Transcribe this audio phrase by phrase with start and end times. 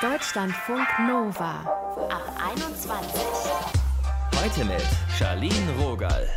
[0.00, 1.64] Deutschlandfunk Nova
[2.08, 2.22] ab
[2.54, 3.10] 21.
[4.40, 4.86] Heute mit
[5.18, 6.28] Charlene Rogal.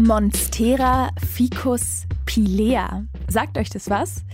[0.00, 3.04] Monstera ficus pilea.
[3.28, 4.24] Sagt euch das was?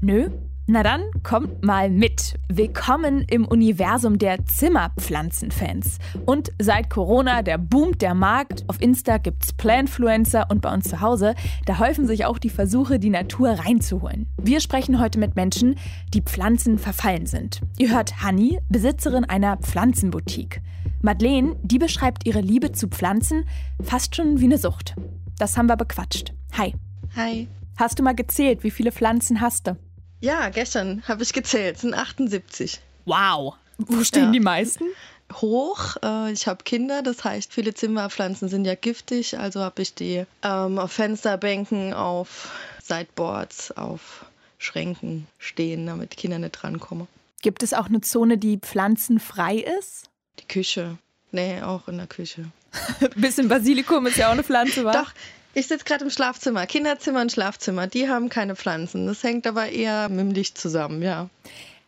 [0.00, 0.28] Nö?
[0.72, 2.38] Na dann kommt mal mit.
[2.46, 5.98] Willkommen im Universum der Zimmerpflanzenfans.
[6.26, 8.62] Und seit Corona, der boomt der Markt.
[8.68, 11.34] Auf Insta gibt's Planfluencer und bei uns zu Hause,
[11.66, 14.28] da häufen sich auch die Versuche, die Natur reinzuholen.
[14.40, 15.74] Wir sprechen heute mit Menschen,
[16.14, 17.62] die Pflanzen verfallen sind.
[17.76, 20.60] Ihr hört Hanni, Besitzerin einer Pflanzenboutique.
[21.02, 23.44] Madeleine, die beschreibt ihre Liebe zu Pflanzen
[23.82, 24.94] fast schon wie eine Sucht.
[25.36, 26.32] Das haben wir bequatscht.
[26.56, 26.76] Hi.
[27.16, 27.48] Hi.
[27.76, 29.76] Hast du mal gezählt, wie viele Pflanzen hast du?
[30.20, 32.80] Ja, gestern habe ich gezählt, es sind 78.
[33.06, 33.54] Wow.
[33.78, 34.30] Wo stehen Ja.
[34.32, 34.84] die meisten?
[35.32, 39.94] Hoch, äh, ich habe Kinder, das heißt, viele Zimmerpflanzen sind ja giftig, also habe ich
[39.94, 42.50] die ähm, auf Fensterbänken, auf
[42.82, 44.24] Sideboards, auf
[44.58, 47.06] Schränken stehen, damit Kinder nicht drankommen.
[47.42, 50.10] Gibt es auch eine Zone, die pflanzenfrei ist?
[50.40, 50.98] Die Küche.
[51.30, 52.46] Nee, auch in der Küche.
[53.16, 54.92] Bisschen Basilikum ist ja auch eine Pflanze, wa?
[54.92, 55.12] Doch,
[55.54, 56.66] ich sitze gerade im Schlafzimmer.
[56.66, 59.06] Kinderzimmer und Schlafzimmer, die haben keine Pflanzen.
[59.06, 61.28] Das hängt aber eher mit dem Licht zusammen, ja.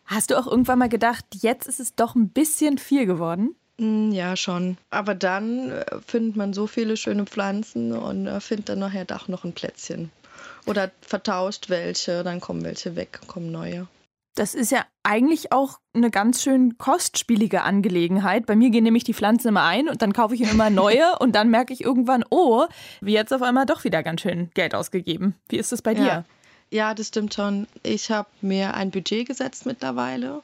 [0.05, 3.55] Hast du auch irgendwann mal gedacht, jetzt ist es doch ein bisschen viel geworden?
[3.77, 4.77] Mm, Ja, schon.
[4.89, 9.27] Aber dann äh, findet man so viele schöne Pflanzen und äh, findet dann nachher doch
[9.27, 10.11] noch ein Plätzchen.
[10.65, 13.87] Oder vertauscht welche, dann kommen welche weg, kommen neue.
[14.35, 18.45] Das ist ja eigentlich auch eine ganz schön kostspielige Angelegenheit.
[18.45, 21.33] Bei mir gehen nämlich die Pflanzen immer ein und dann kaufe ich immer neue und
[21.33, 22.65] dann merke ich irgendwann, oh,
[23.01, 25.35] wie jetzt auf einmal doch wieder ganz schön Geld ausgegeben.
[25.49, 26.05] Wie ist das bei dir?
[26.05, 26.25] Ja.
[26.71, 27.67] Ja, das stimmt schon.
[27.83, 30.41] Ich habe mir ein Budget gesetzt mittlerweile,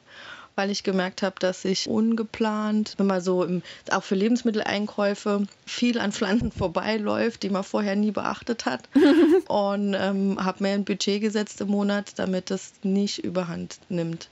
[0.56, 5.98] weil ich gemerkt habe, dass ich ungeplant, wenn man so im, auch für Lebensmitteleinkäufe viel
[5.98, 8.88] an Pflanzen vorbeiläuft, die man vorher nie beachtet hat.
[9.48, 14.28] und ähm, habe mir ein Budget gesetzt im Monat, damit es nicht überhand nimmt.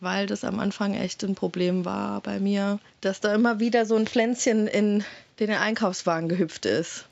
[0.00, 3.96] Weil das am Anfang echt ein Problem war bei mir, dass da immer wieder so
[3.96, 5.04] ein Pflänzchen in
[5.38, 7.06] den Einkaufswagen gehüpft ist.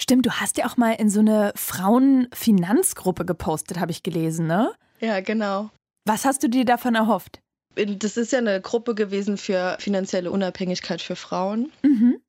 [0.00, 4.72] Stimmt, du hast ja auch mal in so eine Frauenfinanzgruppe gepostet, habe ich gelesen, ne?
[5.00, 5.70] Ja, genau.
[6.06, 7.40] Was hast du dir davon erhofft?
[7.74, 11.72] Das ist ja eine Gruppe gewesen für finanzielle Unabhängigkeit für Frauen.
[11.82, 12.20] Mhm.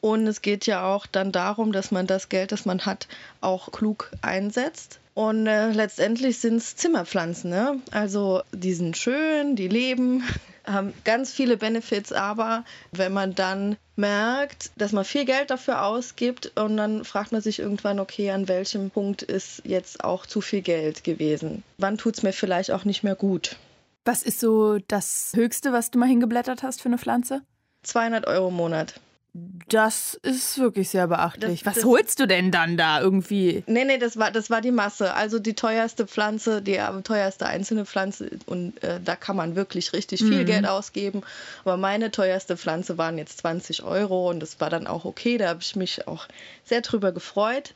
[0.00, 3.06] Und es geht ja auch dann darum, dass man das Geld, das man hat,
[3.40, 4.98] auch klug einsetzt.
[5.14, 7.50] Und äh, letztendlich sind es Zimmerpflanzen.
[7.50, 7.80] Ne?
[7.90, 10.24] Also die sind schön, die leben,
[10.64, 16.52] haben ganz viele Benefits, aber wenn man dann merkt, dass man viel Geld dafür ausgibt
[16.56, 20.62] und dann fragt man sich irgendwann, okay, an welchem Punkt ist jetzt auch zu viel
[20.62, 21.62] Geld gewesen?
[21.78, 23.56] Wann tut es mir vielleicht auch nicht mehr gut?
[24.04, 27.42] Was ist so das Höchste, was du mal hingeblättert hast für eine Pflanze?
[27.84, 28.94] 200 Euro im Monat.
[29.70, 31.60] Das ist wirklich sehr beachtlich.
[31.62, 33.62] Das- Was das- holst du denn dann da irgendwie?
[33.66, 35.14] Nee, nee, das war, das war die Masse.
[35.14, 38.28] Also die teuerste Pflanze, die äh, teuerste einzelne Pflanze.
[38.44, 40.46] Und äh, da kann man wirklich richtig viel Mhm.
[40.46, 41.22] Geld ausgeben.
[41.64, 45.38] Aber meine teuerste Pflanze waren jetzt 20 Euro und das war dann auch okay.
[45.38, 46.26] Da habe ich mich auch
[46.64, 47.72] sehr drüber gefreut.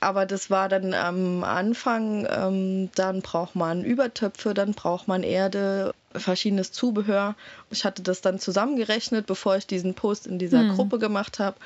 [0.00, 5.92] Aber das war dann am Anfang, ähm, dann braucht man Übertöpfe, dann braucht man Erde,
[6.14, 7.34] verschiedenes Zubehör.
[7.70, 10.74] Ich hatte das dann zusammengerechnet, bevor ich diesen Post in dieser Hm.
[10.76, 11.56] Gruppe gemacht habe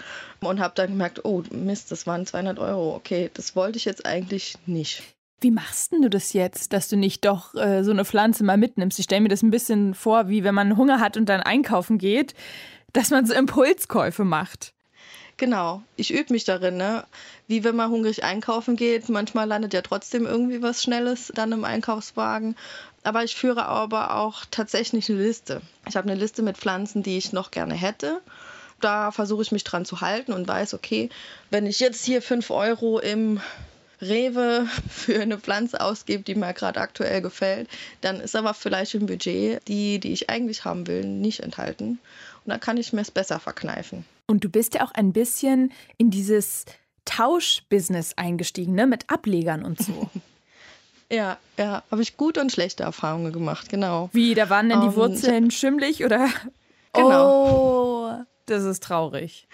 [0.40, 2.94] und habe dann gemerkt, oh Mist, das waren 200 Euro.
[2.94, 5.02] Okay, das wollte ich jetzt eigentlich nicht.
[5.40, 8.58] Wie machst denn du das jetzt, dass du nicht doch äh, so eine Pflanze mal
[8.58, 8.98] mitnimmst?
[8.98, 11.96] Ich stelle mir das ein bisschen vor, wie wenn man Hunger hat und dann einkaufen
[11.96, 12.34] geht,
[12.92, 14.74] dass man so Impulskäufe macht.
[15.40, 17.02] Genau, ich übe mich darin, ne?
[17.48, 19.08] Wie wenn man hungrig einkaufen geht.
[19.08, 22.56] Manchmal landet ja trotzdem irgendwie was Schnelles dann im Einkaufswagen.
[23.04, 25.62] Aber ich führe aber auch tatsächlich eine Liste.
[25.88, 28.20] Ich habe eine Liste mit Pflanzen, die ich noch gerne hätte.
[28.82, 31.08] Da versuche ich mich dran zu halten und weiß, okay,
[31.48, 33.40] wenn ich jetzt hier 5 Euro im
[34.02, 37.70] Rewe für eine Pflanze ausgebe, die mir gerade aktuell gefällt,
[38.02, 41.98] dann ist aber vielleicht im Budget die, die ich eigentlich haben will, nicht enthalten.
[42.44, 44.04] Und dann kann ich mir es besser verkneifen.
[44.30, 46.64] Und du bist ja auch ein bisschen in dieses
[47.04, 48.86] Tauschbusiness eingestiegen, ne?
[48.86, 50.08] Mit Ablegern und so.
[51.12, 54.10] Ja, ja, habe ich gute und schlechte Erfahrungen gemacht, genau.
[54.12, 56.28] Wie, da waren denn die Ähm, Wurzeln schimmlig oder?
[56.92, 58.12] Genau.
[58.12, 59.48] Oh, das ist traurig.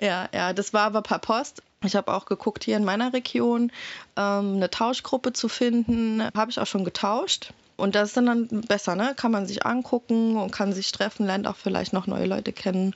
[0.00, 1.62] Ja, ja, das war aber per Post.
[1.84, 3.70] Ich habe auch geguckt, hier in meiner Region
[4.16, 6.20] ähm, eine Tauschgruppe zu finden.
[6.34, 7.52] Habe ich auch schon getauscht.
[7.76, 9.14] Und das ist dann, dann besser, ne?
[9.16, 12.92] Kann man sich angucken und kann sich treffen, lernt auch vielleicht noch neue Leute kennen.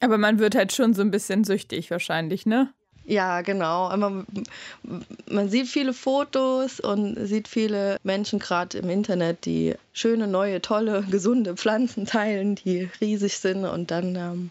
[0.00, 2.72] Aber man wird halt schon so ein bisschen süchtig wahrscheinlich, ne?
[3.06, 3.88] Ja, genau.
[3.88, 4.24] Aber
[5.30, 11.02] man sieht viele Fotos und sieht viele Menschen gerade im Internet, die schöne, neue, tolle,
[11.10, 13.64] gesunde Pflanzen teilen, die riesig sind.
[13.64, 14.50] Und dann ähm,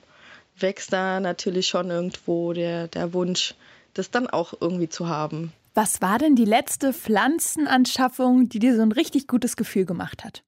[0.57, 3.55] wächst da natürlich schon irgendwo der, der Wunsch,
[3.93, 5.51] das dann auch irgendwie zu haben.
[5.73, 10.43] Was war denn die letzte Pflanzenanschaffung, die dir so ein richtig gutes Gefühl gemacht hat?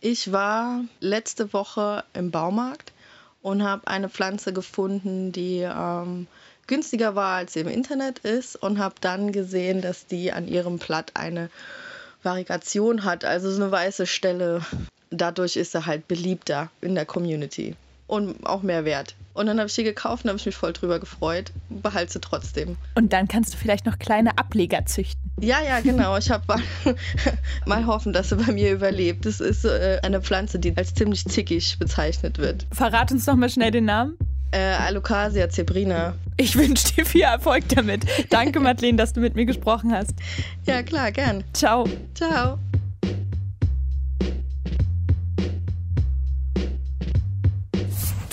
[0.00, 2.92] Ich war letzte Woche im Baumarkt
[3.44, 6.26] und habe eine Pflanze gefunden, die ähm,
[6.66, 10.78] günstiger war, als sie im Internet ist und habe dann gesehen, dass die an ihrem
[10.78, 11.50] Blatt eine
[12.22, 14.62] Variation hat, also so eine weiße Stelle.
[15.10, 17.76] Dadurch ist er halt beliebter in der Community
[18.06, 19.14] und auch mehr wert.
[19.34, 21.52] Und dann habe ich die gekauft und habe ich mich voll drüber gefreut.
[21.68, 22.76] Behalte sie trotzdem.
[22.94, 25.20] Und dann kannst du vielleicht noch kleine Ableger züchten.
[25.40, 26.16] Ja, ja, genau.
[26.24, 26.44] Ich habe
[27.66, 29.26] mal hoffen, dass sie bei mir überlebt.
[29.26, 32.66] Das ist äh, eine Pflanze, die als ziemlich zickig bezeichnet wird.
[32.70, 34.16] Verrat uns noch mal schnell den Namen.
[34.52, 36.14] Äh, Alocasia zebrina.
[36.36, 38.06] Ich wünsche dir viel Erfolg damit.
[38.30, 40.14] Danke, Madeleine, dass du mit mir gesprochen hast.
[40.64, 41.42] Ja, klar, gern.
[41.52, 41.88] Ciao.
[42.14, 42.58] Ciao.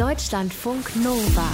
[0.02, 1.48] Deutschlandfunk Nova.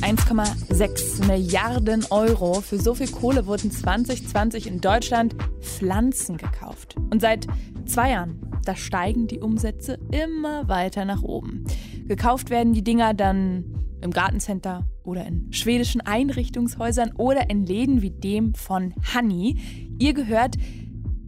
[0.00, 2.62] 1,6 Milliarden Euro.
[2.62, 6.96] Für so viel Kohle wurden 2020 in Deutschland Pflanzen gekauft.
[7.10, 7.46] Und seit
[7.84, 11.66] zwei Jahren, da steigen die Umsätze immer weiter nach oben.
[12.08, 13.66] Gekauft werden die Dinger dann
[14.00, 19.58] im Gartencenter oder in schwedischen Einrichtungshäusern oder in Läden wie dem von Honey.
[19.98, 20.56] Ihr gehört,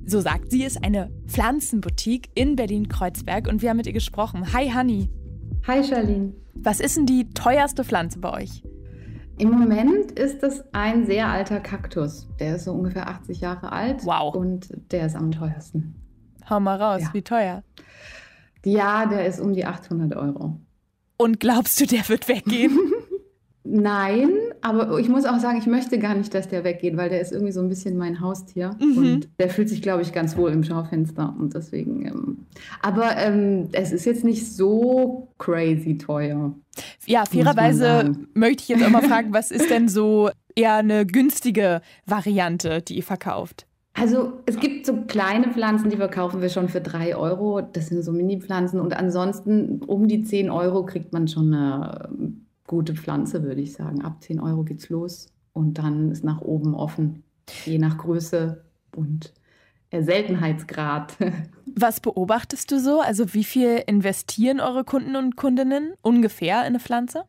[0.06, 4.54] so sagt sie es, eine Pflanzenboutique in Berlin-Kreuzberg und wir haben mit ihr gesprochen.
[4.54, 5.10] Hi Honey.
[5.66, 6.32] Hi Charlene.
[6.54, 8.62] Was ist denn die teuerste Pflanze bei euch?
[9.38, 12.28] Im Moment ist es ein sehr alter Kaktus.
[12.40, 14.04] Der ist so ungefähr 80 Jahre alt.
[14.04, 14.34] Wow.
[14.34, 15.94] Und der ist am teuersten.
[16.48, 17.14] Hau mal raus, Ja.
[17.14, 17.62] wie teuer?
[18.64, 20.58] Ja, der ist um die 800 Euro.
[21.18, 22.76] Und glaubst du, der wird weggehen?
[23.64, 24.30] Nein,
[24.62, 27.32] aber ich muss auch sagen, ich möchte gar nicht, dass der weggeht, weil der ist
[27.32, 28.76] irgendwie so ein bisschen mein Haustier.
[28.80, 28.98] Mhm.
[28.98, 31.34] Und der fühlt sich, glaube ich, ganz wohl im Schaufenster.
[31.38, 32.06] Und deswegen.
[32.06, 32.46] Ähm,
[32.82, 36.54] aber ähm, es ist jetzt nicht so crazy teuer.
[37.06, 41.80] ja, fairerweise möchte ich jetzt auch mal fragen, was ist denn so eher eine günstige
[42.06, 43.66] Variante, die ihr verkauft?
[43.94, 47.60] Also es gibt so kleine Pflanzen, die verkaufen wir schon für 3 Euro.
[47.60, 48.80] Das sind so Mini-Pflanzen.
[48.80, 52.08] Und ansonsten um die 10 Euro kriegt man schon eine
[52.68, 54.02] gute Pflanze, würde ich sagen.
[54.02, 55.26] Ab 10 Euro geht's los.
[55.52, 57.24] Und dann ist nach oben offen,
[57.64, 59.32] je nach Größe und
[59.92, 61.16] Seltenheitsgrad.
[61.74, 63.00] Was beobachtest du so?
[63.00, 67.24] Also wie viel investieren eure Kunden und Kundinnen ungefähr in eine Pflanze?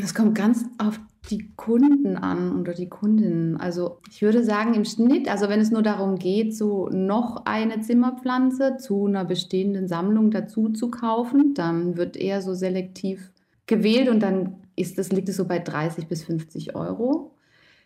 [0.00, 3.56] Das kommt ganz auf die Kunden an oder die Kundinnen.
[3.56, 7.80] Also ich würde sagen, im Schnitt, also wenn es nur darum geht, so noch eine
[7.80, 13.32] Zimmerpflanze zu einer bestehenden Sammlung dazu zu kaufen, dann wird eher so selektiv
[13.66, 17.34] gewählt und dann ist das, liegt es so bei 30 bis 50 Euro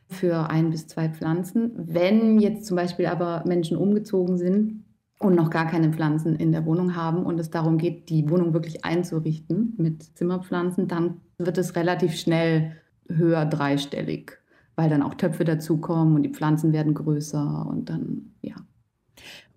[0.09, 1.73] für ein bis zwei Pflanzen.
[1.77, 4.85] Wenn jetzt zum Beispiel aber Menschen umgezogen sind
[5.19, 8.53] und noch gar keine Pflanzen in der Wohnung haben und es darum geht, die Wohnung
[8.53, 12.77] wirklich einzurichten mit Zimmerpflanzen, dann wird es relativ schnell
[13.09, 14.33] höher dreistellig,
[14.77, 18.55] weil dann auch Töpfe dazukommen und die Pflanzen werden größer und dann, ja.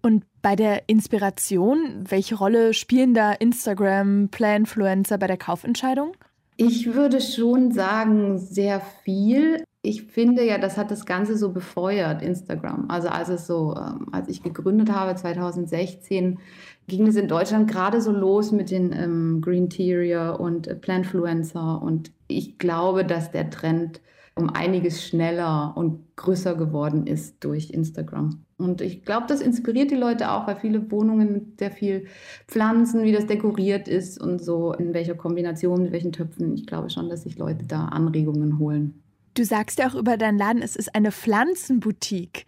[0.01, 6.13] Und bei der Inspiration, welche Rolle spielen da Instagram, Play-Influencer bei der Kaufentscheidung?
[6.61, 9.63] Ich würde schon sagen, sehr viel.
[9.81, 12.89] Ich finde ja, das hat das Ganze so befeuert, Instagram.
[12.89, 16.37] Also als es so, ähm, als ich gegründet habe, 2016,
[16.85, 21.81] ging es in Deutschland gerade so los mit den ähm, Greenterior und äh, Plantfluencer.
[21.81, 24.01] Und ich glaube, dass der Trend
[24.35, 28.45] um einiges schneller und größer geworden ist durch Instagram.
[28.57, 32.07] Und ich glaube, das inspiriert die Leute auch, weil viele Wohnungen mit sehr viel
[32.47, 36.53] Pflanzen, wie das dekoriert ist und so, in welcher Kombination, mit welchen Töpfen.
[36.53, 39.01] Ich glaube schon, dass sich Leute da Anregungen holen.
[39.33, 42.45] Du sagst ja auch über deinen Laden, es ist eine Pflanzenboutique.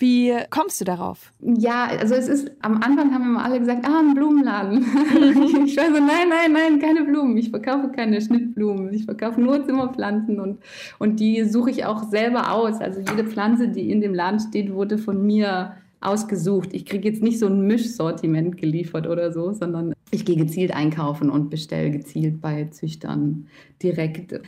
[0.00, 1.30] Wie kommst du darauf?
[1.40, 4.78] Ja, also es ist, am Anfang haben immer alle gesagt, ah, ein Blumenladen.
[5.66, 7.36] ich war so, nein, nein, nein, keine Blumen.
[7.36, 8.94] Ich verkaufe keine Schnittblumen.
[8.94, 10.58] Ich verkaufe nur Zimmerpflanzen und,
[10.98, 12.80] und die suche ich auch selber aus.
[12.80, 16.70] Also jede Pflanze, die in dem Laden steht, wurde von mir ausgesucht.
[16.72, 21.28] Ich kriege jetzt nicht so ein Mischsortiment geliefert oder so, sondern ich gehe gezielt einkaufen
[21.28, 23.48] und bestelle gezielt bei Züchtern
[23.82, 24.40] direkt.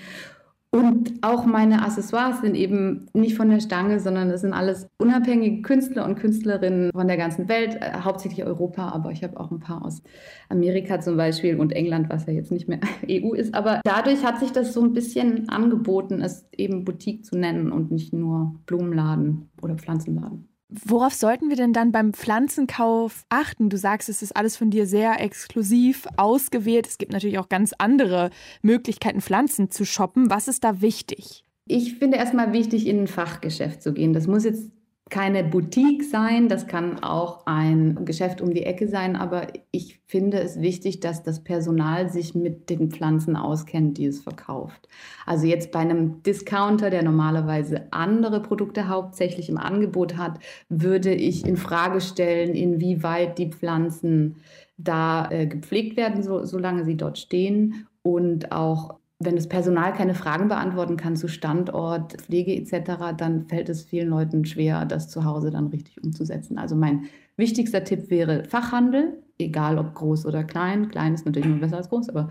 [0.74, 5.60] Und auch meine Accessoires sind eben nicht von der Stange, sondern es sind alles unabhängige
[5.60, 9.60] Künstler und Künstlerinnen von der ganzen Welt, äh, hauptsächlich Europa, aber ich habe auch ein
[9.60, 10.02] paar aus
[10.48, 13.54] Amerika zum Beispiel und England, was ja jetzt nicht mehr EU ist.
[13.54, 17.90] Aber dadurch hat sich das so ein bisschen angeboten, es eben Boutique zu nennen und
[17.90, 20.51] nicht nur Blumenladen oder Pflanzenladen.
[20.84, 23.68] Worauf sollten wir denn dann beim Pflanzenkauf achten?
[23.68, 26.86] Du sagst, es ist alles von dir sehr exklusiv ausgewählt.
[26.86, 28.30] Es gibt natürlich auch ganz andere
[28.62, 30.30] Möglichkeiten, Pflanzen zu shoppen.
[30.30, 31.44] Was ist da wichtig?
[31.66, 34.12] Ich finde erstmal wichtig, in ein Fachgeschäft zu gehen.
[34.14, 34.70] Das muss jetzt
[35.10, 40.40] keine Boutique sein, das kann auch ein Geschäft um die Ecke sein, aber ich finde
[40.40, 44.88] es wichtig, dass das Personal sich mit den Pflanzen auskennt, die es verkauft.
[45.26, 50.38] Also jetzt bei einem Discounter, der normalerweise andere Produkte hauptsächlich im Angebot hat,
[50.70, 54.36] würde ich in Frage stellen, inwieweit die Pflanzen
[54.78, 60.14] da äh, gepflegt werden, so, solange sie dort stehen und auch wenn das Personal keine
[60.14, 65.24] Fragen beantworten kann zu Standort, Pflege etc., dann fällt es vielen Leuten schwer, das zu
[65.24, 66.58] Hause dann richtig umzusetzen.
[66.58, 67.04] Also mein
[67.36, 70.88] wichtigster Tipp wäre Fachhandel, egal ob groß oder klein.
[70.88, 72.28] Klein ist natürlich immer besser als groß, aber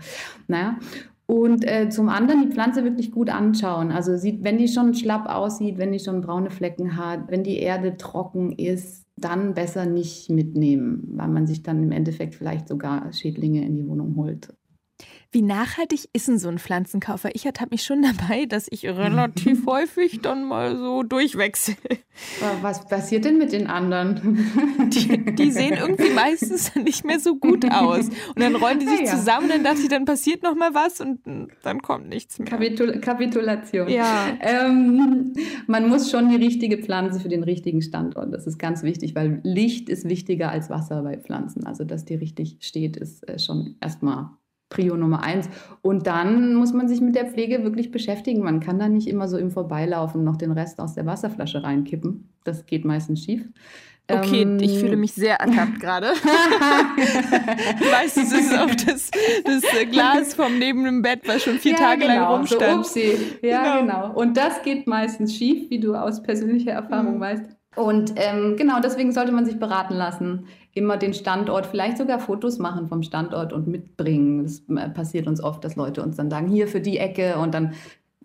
[0.48, 0.78] naja.
[1.26, 3.90] Und äh, zum anderen die Pflanze wirklich gut anschauen.
[3.90, 7.58] Also sieht, wenn die schon schlapp aussieht, wenn die schon braune Flecken hat, wenn die
[7.58, 13.12] Erde trocken ist, dann besser nicht mitnehmen, weil man sich dann im Endeffekt vielleicht sogar
[13.12, 14.52] Schädlinge in die Wohnung holt.
[15.34, 17.30] Wie nachhaltig ist denn so ein Pflanzenkaufer?
[17.34, 21.74] Ich ertappe mich schon dabei, dass ich relativ häufig dann mal so durchwechsel.
[22.60, 24.90] Was passiert denn mit den anderen?
[24.92, 28.08] Die, die, sehen irgendwie meistens nicht mehr so gut aus.
[28.08, 29.16] Und dann rollen die sich ja, ja.
[29.16, 31.20] zusammen, dann dachte ich, dann passiert noch mal was und
[31.62, 32.48] dann kommt nichts mehr.
[32.48, 33.88] Kapitul Kapitulation.
[33.88, 34.36] Ja.
[34.40, 35.32] Ähm,
[35.66, 38.34] man muss schon die richtige Pflanze für den richtigen Standort.
[38.34, 41.64] Das ist ganz wichtig, weil Licht ist wichtiger als Wasser bei Pflanzen.
[41.64, 44.30] Also, dass die richtig steht, ist äh, schon erstmal
[44.72, 45.48] Prio Nummer eins.
[45.82, 48.42] Und dann muss man sich mit der Pflege wirklich beschäftigen.
[48.42, 52.30] Man kann da nicht immer so im Vorbeilaufen noch den Rest aus der Wasserflasche reinkippen.
[52.42, 53.46] Das geht meistens schief.
[54.10, 56.08] Okay, ähm, ich fühle mich sehr ertappt gerade.
[57.92, 59.10] Meistens ist es auf das,
[59.44, 62.86] das, Glas vom neben dem Bett, was schon vier ja, Tage genau, lang rumstand.
[62.86, 63.00] So,
[63.42, 64.08] Ja, genau.
[64.08, 64.14] genau.
[64.14, 67.20] Und das geht meistens schief, wie du aus persönlicher Erfahrung mhm.
[67.20, 67.44] weißt.
[67.74, 70.46] Und ähm, genau deswegen sollte man sich beraten lassen.
[70.74, 74.42] Immer den Standort, vielleicht sogar Fotos machen vom Standort und mitbringen.
[74.42, 77.54] Das äh, passiert uns oft, dass Leute uns dann sagen, hier für die Ecke und
[77.54, 77.72] dann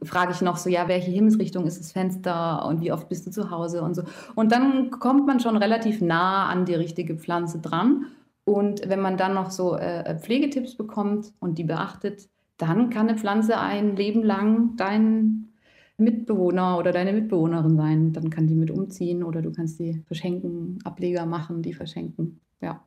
[0.03, 3.31] frage ich noch so, ja, welche Himmelsrichtung ist das Fenster und wie oft bist du
[3.31, 4.03] zu Hause und so.
[4.35, 8.05] Und dann kommt man schon relativ nah an die richtige Pflanze dran.
[8.43, 13.17] Und wenn man dann noch so äh, Pflegetipps bekommt und die beachtet, dann kann eine
[13.17, 15.49] Pflanze ein Leben lang dein
[15.97, 18.13] Mitbewohner oder deine Mitbewohnerin sein.
[18.13, 22.39] Dann kann die mit umziehen oder du kannst die verschenken, Ableger machen, die verschenken.
[22.61, 22.83] Ja.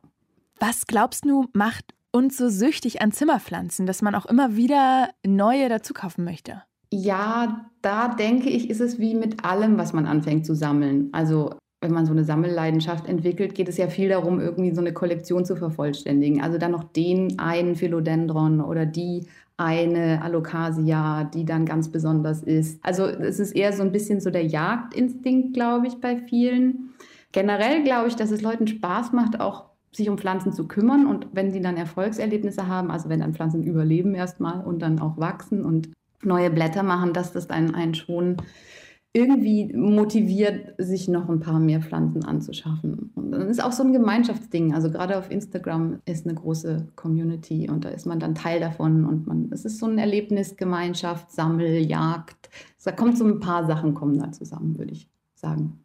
[0.59, 5.69] Was glaubst du, macht uns so süchtig an Zimmerpflanzen, dass man auch immer wieder neue
[5.69, 6.63] dazu kaufen möchte?
[6.93, 11.09] Ja, da denke ich, ist es wie mit allem, was man anfängt zu sammeln.
[11.13, 14.93] Also wenn man so eine Sammelleidenschaft entwickelt, geht es ja viel darum, irgendwie so eine
[14.93, 16.41] Kollektion zu vervollständigen.
[16.41, 19.25] Also dann noch den einen Philodendron oder die
[19.63, 22.83] eine Alocasia, die dann ganz besonders ist.
[22.83, 26.93] Also es ist eher so ein bisschen so der Jagdinstinkt, glaube ich, bei vielen.
[27.31, 31.27] Generell glaube ich, dass es Leuten Spaß macht, auch sich um Pflanzen zu kümmern und
[31.33, 35.65] wenn sie dann Erfolgserlebnisse haben, also wenn dann Pflanzen überleben erstmal und dann auch wachsen
[35.65, 35.89] und
[36.23, 38.37] neue Blätter machen, dass das einen, einen schon
[39.13, 43.11] irgendwie motiviert, sich noch ein paar mehr Pflanzen anzuschaffen.
[43.15, 44.73] Und das ist auch so ein Gemeinschaftsding.
[44.73, 49.05] Also gerade auf Instagram ist eine große Community und da ist man dann Teil davon
[49.05, 52.49] und man, es ist so ein Erlebnis, Gemeinschaft, Sammel, Jagd.
[52.83, 55.79] Da kommt so ein paar Sachen kommen da zusammen, würde ich sagen.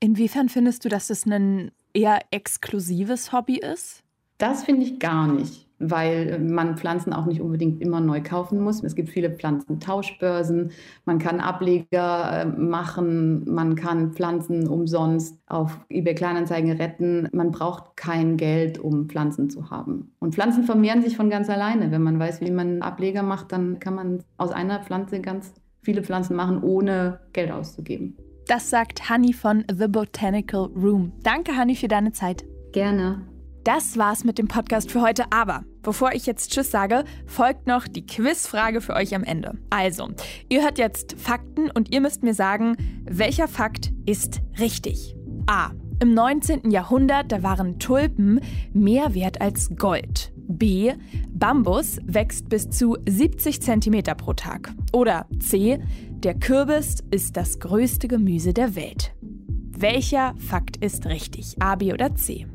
[0.00, 4.02] Inwiefern findest du, dass es ein eher exklusives Hobby ist?
[4.38, 8.82] Das finde ich gar nicht weil man Pflanzen auch nicht unbedingt immer neu kaufen muss.
[8.84, 10.70] Es gibt viele Pflanzentauschbörsen,
[11.06, 17.28] man kann Ableger äh, machen, man kann Pflanzen umsonst auf eBay Kleinanzeigen retten.
[17.32, 20.12] Man braucht kein Geld, um Pflanzen zu haben.
[20.20, 21.90] Und Pflanzen vermehren sich von ganz alleine.
[21.90, 26.02] Wenn man weiß, wie man Ableger macht, dann kann man aus einer Pflanze ganz viele
[26.02, 28.16] Pflanzen machen, ohne Geld auszugeben.
[28.46, 31.12] Das sagt Honey von The Botanical Room.
[31.22, 32.44] Danke, Honey, für deine Zeit.
[32.72, 33.22] Gerne.
[33.64, 37.88] Das war's mit dem Podcast für heute, aber bevor ich jetzt Tschüss sage, folgt noch
[37.88, 39.58] die Quizfrage für euch am Ende.
[39.70, 40.08] Also,
[40.48, 45.14] ihr hört jetzt Fakten und ihr müsst mir sagen, welcher Fakt ist richtig.
[45.46, 45.70] A.
[46.02, 46.70] Im 19.
[46.70, 48.40] Jahrhundert, da waren Tulpen
[48.72, 50.32] mehr wert als Gold.
[50.48, 50.92] B.
[51.28, 54.72] Bambus wächst bis zu 70 cm pro Tag.
[54.92, 55.78] Oder C.
[56.10, 59.14] Der Kürbis ist das größte Gemüse der Welt.
[59.20, 61.56] Welcher Fakt ist richtig?
[61.60, 62.46] A, B oder C?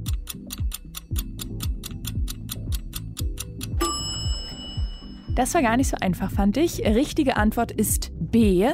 [5.35, 6.79] Das war gar nicht so einfach, fand ich.
[6.85, 8.67] Richtige Antwort ist B.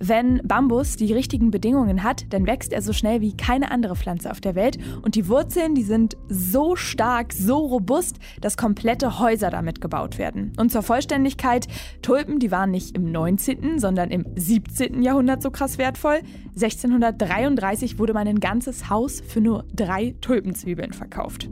[0.00, 4.30] Wenn Bambus die richtigen Bedingungen hat, dann wächst er so schnell wie keine andere Pflanze
[4.30, 4.78] auf der Welt.
[5.02, 10.52] Und die Wurzeln, die sind so stark, so robust, dass komplette Häuser damit gebaut werden.
[10.56, 11.68] Und zur Vollständigkeit,
[12.02, 15.02] Tulpen, die waren nicht im 19., sondern im 17.
[15.02, 16.20] Jahrhundert so krass wertvoll.
[16.62, 21.48] 1633 wurde mein ganzes Haus für nur drei Tulpenzwiebeln verkauft.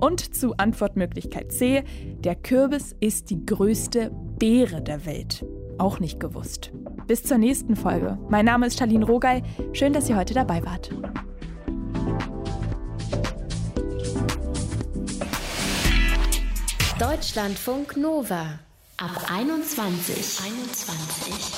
[0.00, 1.84] Und zu Antwortmöglichkeit C,
[2.18, 5.44] der Kürbis ist die größte Beere der Welt.
[5.78, 6.72] Auch nicht gewusst.
[7.06, 8.18] Bis zur nächsten Folge.
[8.28, 9.42] Mein Name ist Charlene Rogal.
[9.72, 10.90] Schön, dass ihr heute dabei wart.
[16.98, 18.58] Deutschlandfunk Nova
[18.96, 20.40] ab 21.
[20.44, 21.57] 21.